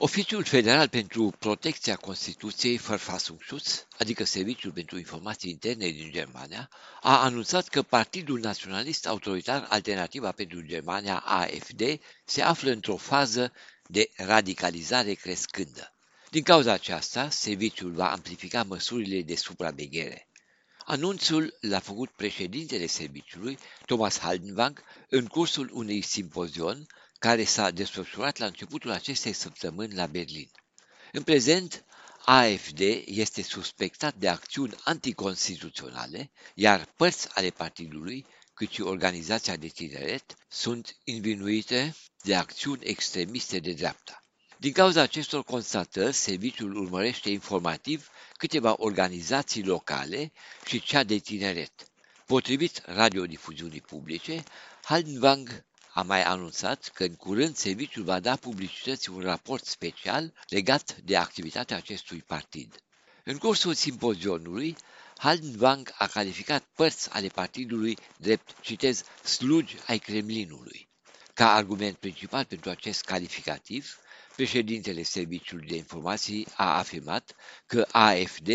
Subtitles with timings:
[0.00, 7.68] Oficiul Federal pentru Protecția Constituției Verfassungsschutz, adică Serviciul pentru Informații Interne din Germania, a anunțat
[7.68, 11.82] că Partidul Naționalist Autoritar Alternativa pentru Germania, AFD,
[12.24, 13.52] se află într-o fază
[13.86, 15.94] de radicalizare crescândă.
[16.30, 20.28] Din cauza aceasta, serviciul va amplifica măsurile de supraveghere.
[20.84, 26.86] Anunțul l-a făcut președintele serviciului, Thomas Haldenwang, în cursul unui simpozion
[27.18, 30.50] care s-a desfășurat la începutul acestei săptămâni la Berlin.
[31.12, 31.84] În prezent,
[32.24, 40.36] AFD este suspectat de acțiuni anticonstituționale, iar părți ale partidului, cât și organizația de tineret,
[40.48, 44.22] sunt învinuite de acțiuni extremiste de dreapta.
[44.58, 50.32] Din cauza acestor constatări, serviciul urmărește informativ câteva organizații locale
[50.66, 51.72] și cea de tineret.
[52.26, 54.44] Potrivit radiodifuziunii publice,
[54.82, 55.64] Haldenwang
[55.98, 61.16] a mai anunțat că în curând serviciul va da publicității un raport special legat de
[61.16, 62.82] activitatea acestui partid.
[63.24, 64.76] În cursul simpozionului,
[65.16, 70.88] Haldenwang a calificat părți ale partidului drept, citez, slugi ai Kremlinului.
[71.34, 73.98] Ca argument principal pentru acest calificativ,
[74.36, 77.34] președintele Serviciului de Informații a afirmat
[77.66, 78.48] că AFD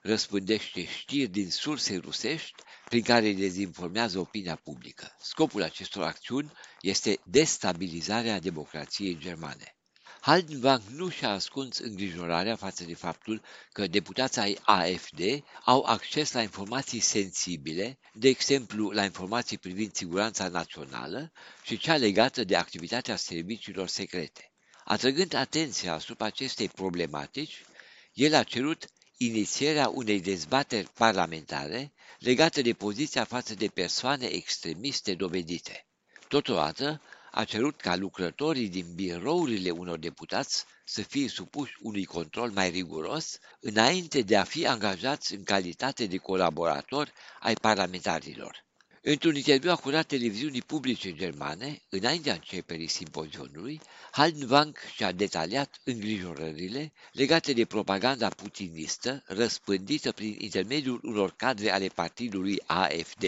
[0.00, 5.16] răspândește știri din surse rusești prin care dezinformează opinia publică.
[5.20, 9.76] Scopul acestor acțiuni este destabilizarea democrației germane.
[10.20, 13.42] Haldenwang nu și-a ascuns îngrijorarea față de faptul
[13.72, 15.20] că deputații ai AFD
[15.64, 22.44] au acces la informații sensibile, de exemplu la informații privind siguranța națională și cea legată
[22.44, 24.50] de activitatea serviciilor secrete.
[24.84, 27.64] Atrăgând atenția asupra acestei problematici,
[28.12, 35.86] el a cerut inițierea unei dezbateri parlamentare legate de poziția față de persoane extremiste dovedite.
[36.28, 37.00] Totodată,
[37.30, 43.38] a cerut ca lucrătorii din birourile unor deputați să fie supuși unui control mai riguros
[43.60, 48.65] înainte de a fi angajați în calitate de colaboratori ai parlamentarilor.
[49.08, 53.80] Într-un interviu acurat televiziunii publice germane, înaintea începerii simpozionului,
[54.10, 62.62] Haldenwang și-a detaliat îngrijorările legate de propaganda putinistă răspândită prin intermediul unor cadre ale partidului
[62.66, 63.24] AFD.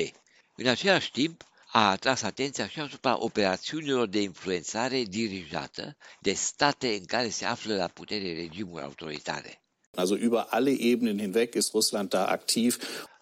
[0.57, 7.05] În același timp, a atras atenția și asupra operațiunilor de influențare dirijată de state în
[7.05, 9.63] care se află la putere regimuri autoritare.
[9.95, 12.79] Also über alle Ebenen hinweg ist Russland da aktiv.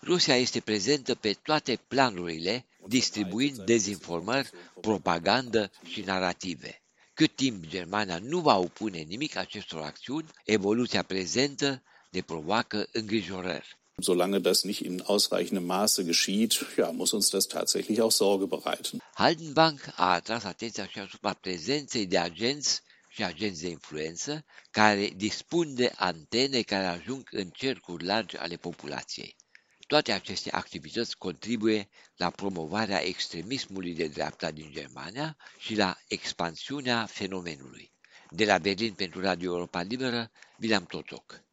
[0.07, 4.51] Rusia este prezentă pe toate planurile, distribuind dezinformări,
[4.81, 6.83] propagandă și narrative.
[7.15, 13.79] Cât timp Germania nu va opune nimic acestor acțiuni, evoluția prezentă ne provoacă îngrijorări.
[13.99, 19.01] Solange das nicht in ausreichendem Maße geschieht, ja, muss uns das tatsächlich auch Sorge bereiten.
[19.15, 25.75] Haldenbank a atras atenția și asupra prezenței de agenți și agenți de influență care dispun
[25.75, 29.37] de antene care ajung în cercuri largi ale populației.
[29.87, 37.93] Toate aceste activități contribuie la promovarea extremismului de dreapta din Germania și la expansiunea fenomenului.
[38.31, 40.31] De la Berlin pentru Radio Europa Liberă,
[40.61, 41.46] William Totoc.